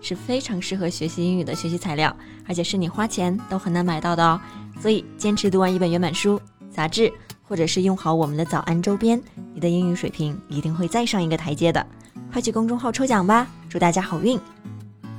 [0.00, 2.14] 是非常适合学习英语的学习材料，
[2.46, 4.40] 而且是你花钱都很难买到的哦。
[4.80, 7.12] 所以，坚持读完一本原版书、杂志。
[7.48, 9.22] 或者是用好我们的早安周边，
[9.54, 11.86] 你的英语水平一定会再上一个台阶的。
[12.32, 14.36] 快去公众号抽奖吧，祝大家好运！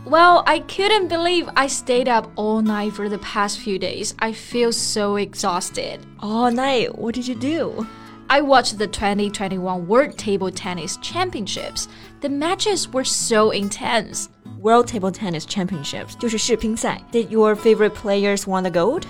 [0.05, 4.11] Well, I couldn't believe I stayed up all night for the past few days.
[4.17, 5.99] I feel so exhausted.
[6.19, 6.91] All night?
[6.97, 7.85] What did you do?
[8.27, 11.87] I watched the 2021 World Table Tennis Championships.
[12.19, 14.27] The matches were so intense.
[14.62, 17.02] World Table Tennis Championships，就是世乒赛。
[17.10, 19.02] Did your favorite players won the gold?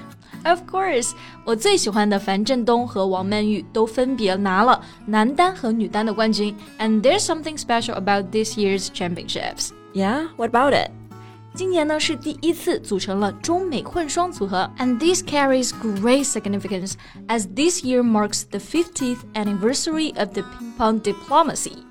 [0.45, 1.13] Of course，
[1.45, 6.57] 我最喜欢的樊振东和王曼昱都分别拿了男单和女单的冠军。
[6.79, 9.69] And there's something special about this year's championships.
[9.93, 10.91] Yeah, what about it?
[11.55, 16.95] 今年呢是第一次组成了中美混双组合，and this carries great significance
[17.29, 21.85] as this year marks the 50th anniversary of the ping pong diplomacy.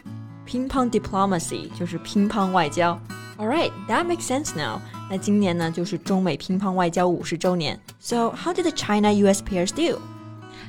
[0.51, 2.98] Ping pong diplomacy 就是乒乓外交。
[3.39, 4.81] All right, that makes sense now.
[5.11, 7.79] 那今年呢，就是中美乒乓外交五十周年。
[8.01, 9.42] So how did the China-U.S.
[9.42, 10.01] pairs do?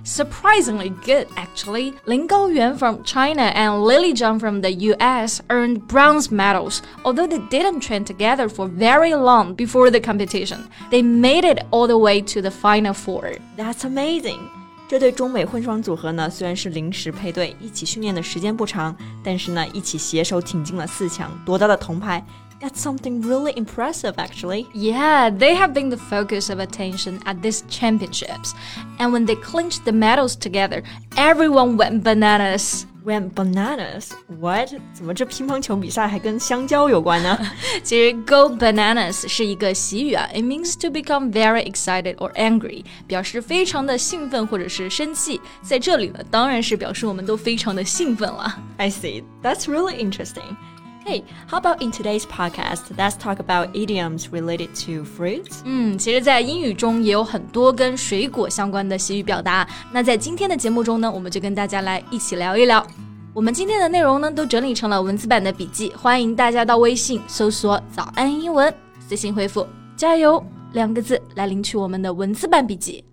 [0.03, 1.93] Surprisingly good, actually.
[2.05, 7.39] Lin Gaoyuan from China and Lily Zhang from the US earned bronze medals, although they
[7.49, 10.69] didn't train together for very long before the competition.
[10.91, 13.33] They made it all the way to the final four.
[13.57, 14.49] That's amazing.
[14.91, 22.25] 这对中美混双组合呢，虽然是临时配对，一起训练的时间不长，但是呢，一起携手挺进了四强，夺得了铜牌。
[22.59, 24.65] that's something really impressive, actually.
[24.73, 28.53] Yeah, they have been the focus of attention at these championships.
[28.97, 30.83] And when they clinched the medals together,
[31.15, 32.85] everyone went bananas.
[33.05, 34.09] Went bananas?
[34.39, 34.69] What?
[34.93, 37.39] 怎么这乒乓球比赛还跟香蕉有关呢？
[37.83, 45.39] 其实 go bananas 是一个习语啊，it means to become very excited or angry，表示非常的兴奋或者是生气。
[45.61, 48.59] 在这里呢，当然是表示我们都非常的兴奋了。
[48.77, 49.23] I see.
[49.41, 50.55] That's really interesting.
[51.04, 52.96] Hey, how about in today's podcast?
[52.96, 55.60] Let's talk about idioms related to fruits.
[55.64, 59.66] 嗯，其实，在英语中也有很多跟水果相关的习语表达。
[59.90, 62.86] 那在今天的节目中呢，我们就跟大家来一起聊一聊。
[63.34, 68.72] 我们今天的内容呢，都整理成了文字版的笔记，欢迎大家到微信搜索“早安英文”，
[69.04, 70.40] 私信回复“加油”
[70.72, 73.04] 两个字来领取我们的文字版笔记。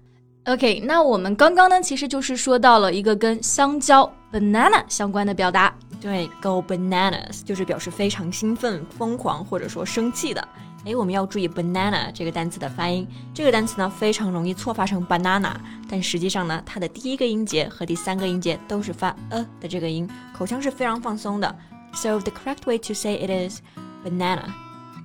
[0.45, 5.73] OK，那我们刚刚呢，其实就是说到了一个跟香蕉 banana 相关的表达。
[6.01, 10.47] 对，go bananas 就是表示非常兴奋、疯狂或者说生气的。
[10.85, 13.05] 哎，我们要注意 banana 这个单词的发音。
[13.33, 15.53] 这个单词呢非常容易错发成 banana，
[15.89, 21.53] 但实际上呢，它的第一个音节和第三个音节都是发呃的这个音，口腔是非常放松的。
[21.93, 23.59] So the correct way to say it is
[24.05, 24.53] banana,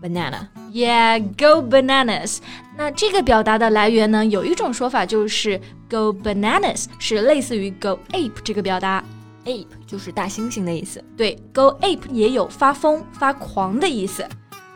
[0.01, 0.47] banana.
[0.71, 2.39] Yeah, go bananas.
[2.77, 9.03] 那这个表达的来源呢，有一种说法就是 go bananas 是类似于 go ape 这个表达。
[9.45, 11.03] Ape 就是大猩猩的意思。
[11.17, 14.27] 对，go ape 也有发疯、发狂的意思。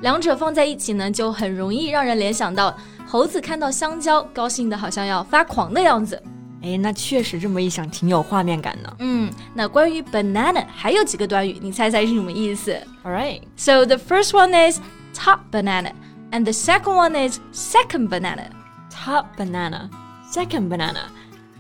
[0.01, 6.23] 两者放在一起呢，就很容易让人联想到猴子看到香蕉，高兴的好像要发狂的样子。
[6.63, 8.97] 哎，那确实这么一想，挺有画面感的。
[8.99, 13.41] 嗯，那关于 banana 还有几个短语，你猜猜是什么意思？All right.
[13.57, 14.81] So the first one is
[15.15, 15.93] top banana,
[16.31, 18.51] and the second one is second banana.
[18.91, 19.89] Top banana,
[20.33, 21.05] second banana.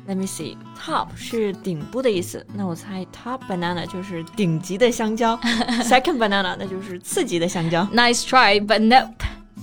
[0.08, 0.58] Let me see.
[0.78, 5.38] Top 是顶部的意思，那我猜 top banana 就是顶级的香蕉。
[5.84, 7.86] Second banana 那就是次级的香蕉。
[7.94, 9.14] Nice try, but nope.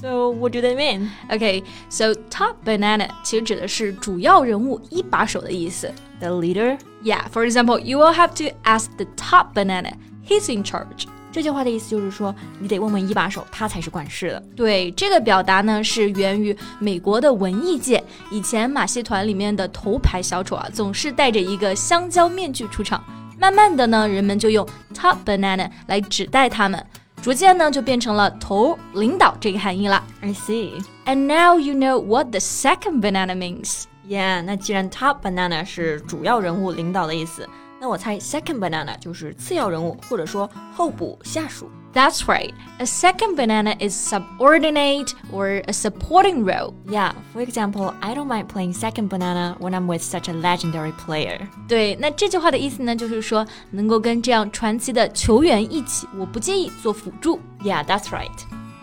[0.01, 1.11] So what do they mean?
[1.29, 5.93] Okay, so top banana 其实指的是主要人物、一把手的意思。
[6.21, 6.79] The leader?
[7.05, 7.29] Yeah.
[7.31, 9.93] For example, you will have to ask the top banana.
[10.27, 11.07] He's in charge.
[11.36, 14.44] 这句话的意思就是说，你得问问一把手，他才是管事的。
[14.56, 18.02] 对，这个表达呢是源于美国的文艺界。
[18.32, 23.04] 以前马戏团里面的头牌小丑啊，总是戴着一个香蕉面具出场。
[23.38, 26.82] 慢慢的呢，人们就用 top banana 来指代他们，
[27.22, 30.02] 逐渐呢就变成了头领导这个含义了。
[30.22, 30.82] I see.
[31.06, 33.84] And now you know what the second banana means.
[34.08, 37.46] Yeah，那既然 top banana 是主要人物、领导的意思。
[37.81, 41.71] 那我猜 second banana 就是次要人物，或者说候补下属。
[41.93, 42.53] That's right.
[42.79, 46.75] A second banana is subordinate or a supporting role.
[46.87, 50.93] Yeah, for example, I don't mind playing second banana when I'm with such a legendary
[50.93, 51.49] player.
[51.67, 57.41] 对，那这句话的意思呢，就是说能够跟这样传奇的球员一起，我不介意做辅助。
[57.65, 58.31] Yeah, that's right.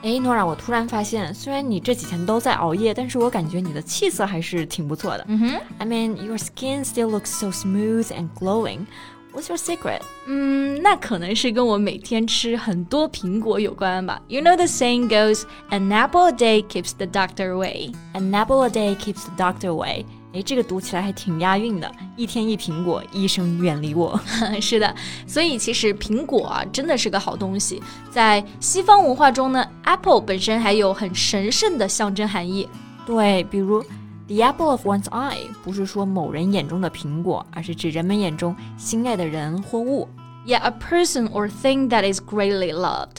[0.03, 5.25] 哎，Nora，我突然发现，虽然你这几天都在熬夜，但是我感觉你的气色还是挺不错的。
[5.27, 8.85] 嗯哼 I mean, your skin still looks so smooth and glowing.
[9.33, 10.01] What's your secret?
[10.25, 14.21] 嗯，那可能是跟我每天吃很多苹果有关吧。
[14.27, 18.69] You know the saying goes, "An apple a day keeps the doctor away." An apple a
[18.69, 20.05] day keeps the doctor away.
[20.34, 21.90] 哎，这个读起来还挺押韵的。
[22.16, 24.18] 一天一苹果，医生远离我。
[24.60, 24.94] 是的，
[25.26, 27.82] 所以其实苹果啊，真的是个好东西。
[28.10, 32.68] 在西方文化中呢，apple 本身还有很神圣的象征含义。
[33.04, 33.82] 对，比如
[34.26, 40.08] the apple of one's eye，不是说某人眼中的苹果，而是指人们眼中心爱的人或物。
[40.46, 43.18] Yeah, a person or thing that is greatly loved.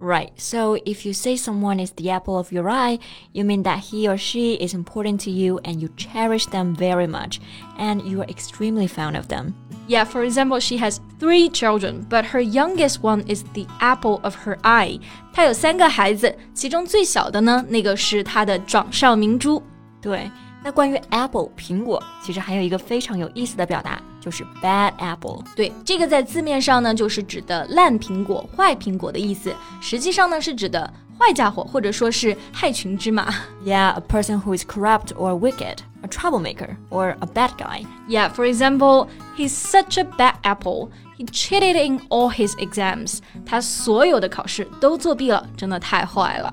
[0.00, 0.30] Right.
[0.36, 2.98] So if you say someone is the apple of your eye,
[3.32, 7.06] you mean that he or she is important to you and you cherish them very
[7.06, 7.40] much
[7.78, 9.54] and you are extremely fond of them.
[9.88, 14.34] Yeah, for example, she has three children, but her youngest one is the apple of
[14.44, 15.00] her eye.
[15.32, 19.62] 她有三个孩子，其中最小的呢，那个是她的掌上明珠。
[20.02, 20.30] 对，
[20.62, 25.42] 那关于 apple 苹果，其实还有一个非常有意思的表达，就是 bad apple。
[25.54, 29.54] 对，这个在字面上呢，就是指的烂苹果、坏苹果的意思。
[29.80, 33.32] 实际上呢，是指的坏家伙，或者说是害群之马。
[33.64, 37.84] Yeah, a person who is corrupt or wicked, a troublemaker, or a bad guy.
[38.08, 39.06] Yeah, for example,
[39.36, 40.88] he's such a bad apple.
[41.16, 43.20] He cheated in all his exams.
[43.46, 46.52] 他所有的考试都作弊了，真的太坏了。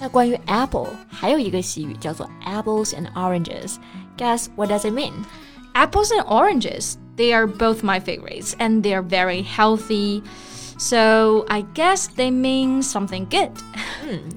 [0.00, 3.76] 那关于 apple 还有一个习语叫做 apples and oranges.
[4.16, 5.12] Guess what does it mean?
[5.74, 10.22] Apples and oranges, they are both my favorites and they are very healthy.
[10.76, 13.50] So I guess they mean something good.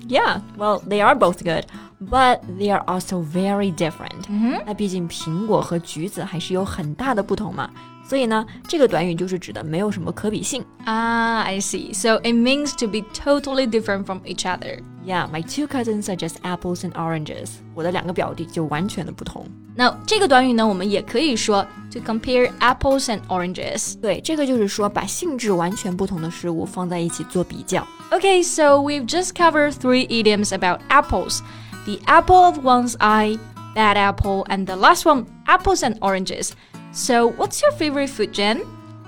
[0.07, 1.65] Yeah, well, they are both good,
[1.99, 4.27] but they are also very different.
[4.65, 7.69] 那毕竟苹果和橘子还是有很大的不同嘛，
[8.07, 10.65] 所以呢，这个短语就是指的没有什么可比性。
[10.85, 11.93] Ah, I see.
[11.93, 14.79] So it means to be totally different from each other.
[15.05, 17.49] Yeah, my two cousins are just apples and oranges.
[17.73, 19.45] 我的两个表弟就完全的不同。
[19.75, 23.99] 那这个短语呢，我们也可以说 to compare apples and oranges.
[23.99, 27.88] 对，这个就是说把性质完全不同的事物放在一起做比较。
[28.11, 31.39] Okay, so we've just covered three idioms about apples
[31.85, 33.39] the apple of one's eye,
[33.73, 36.51] bad apple, and the last one, apples and oranges.
[36.93, 38.61] So, what's your favorite food, Jen?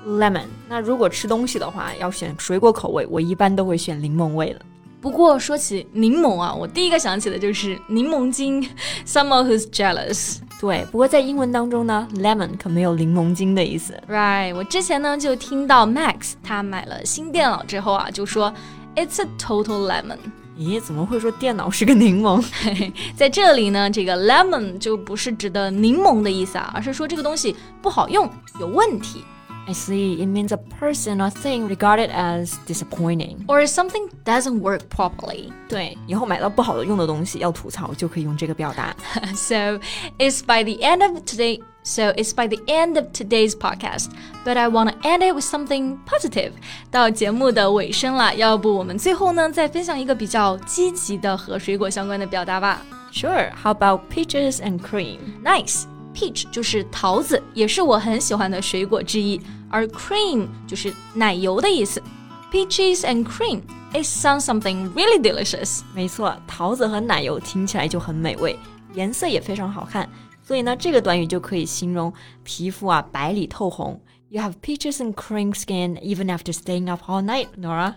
[0.06, 4.62] Lemon，那如果吃东西的话，要选水果口味，我一般都会选柠檬味的。
[5.01, 8.61] 不过说起柠檬啊，我第一个想起的就是柠檬精，
[9.07, 10.39] someone who's jealous。
[10.61, 13.95] 对，不过在英文当中呢，lemon 可没有柠檬精的意思。
[14.09, 18.53] Right，我之前呢就听到 Max 他买了新电脑之后啊，就说
[18.97, 20.19] It's a total lemon。
[20.59, 22.45] 咦，怎么会说电脑是个柠檬？
[23.15, 28.29] 在这里呢，这个 lemon 就不是指的柠檬的意思啊，而是说这个东西不好用，
[28.59, 29.23] 有问题。
[29.68, 30.22] I see.
[30.22, 33.46] It means a person or thing regarded as disappointing.
[33.48, 35.54] or something doesn't work properly.
[35.70, 38.94] 对，以后买到不好的用的东西要吐槽，就可以用这个表达。
[39.36, 39.80] so
[40.20, 41.62] it's by the end of today.
[41.86, 44.10] So it's by the end of today's podcast,
[44.46, 46.52] but I want to end it with something positive.
[46.90, 52.82] 到节目的尾声了，要不我们最后呢再分享一个比较积极的和水果相关的表达吧。
[53.12, 53.52] Sure.
[53.62, 55.20] How about peaches and cream?
[55.44, 55.84] Nice.
[56.19, 62.03] Peach 就是桃子，也是我很喜欢的水果之一，而 cream 就是奶油的意思。
[62.51, 63.61] Peaches and cream.
[63.93, 65.83] It sounds something really delicious.
[65.95, 68.59] 没错，桃子和奶油听起来就很美味，
[68.95, 70.11] 颜色也非常好看。
[70.43, 74.01] 所以呢，这个短语就可以形容皮肤啊白里透红。
[74.30, 77.94] You have peaches and cream skin even after staying up all night, Nora.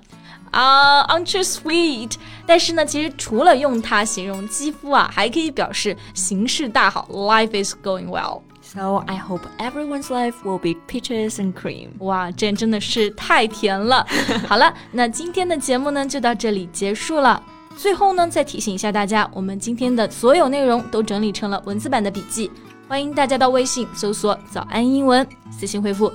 [0.50, 2.12] 啊、a r e n t you sweet？
[2.47, 8.43] 但是呢，其实除了用它形容肌肤啊，还可以表示形势大好，life is going well。
[8.62, 11.90] So I hope everyone's life will be peaches and cream.
[12.00, 14.07] 哇，这真的是太甜了。
[14.47, 17.43] 好了，那今天的节目呢就到这里结束了。
[17.76, 22.50] 最后呢，再提醒一下大家，我们今天的所有内容都整理成了文字版的笔记，
[22.90, 26.12] 欢迎大家到微信搜索“早安英文”，私信回复“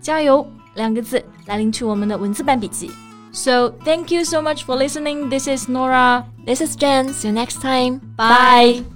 [0.00, 2.90] 加油”两个字来领取我们的文字版笔记。
[3.32, 5.28] So thank you so much for listening.
[5.30, 6.24] This is Nora.
[6.44, 7.12] This is Jen.
[7.12, 8.00] See you next time.
[8.16, 8.95] Bye.